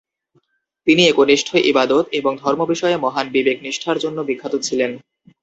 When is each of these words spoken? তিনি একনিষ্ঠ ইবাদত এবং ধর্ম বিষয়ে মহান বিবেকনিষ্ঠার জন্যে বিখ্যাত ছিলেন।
তিনি 0.87 1.01
একনিষ্ঠ 1.07 1.49
ইবাদত 1.71 2.05
এবং 2.11 2.31
ধর্ম 2.37 2.61
বিষয়ে 2.65 2.95
মহান 2.97 3.25
বিবেকনিষ্ঠার 3.29 3.97
জন্যে 3.99 4.21
বিখ্যাত 4.23 4.53
ছিলেন। 4.67 4.91